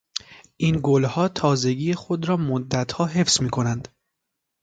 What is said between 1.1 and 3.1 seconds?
تازگی خود را مدتها